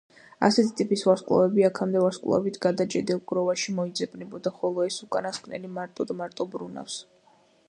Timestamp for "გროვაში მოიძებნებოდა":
3.33-4.57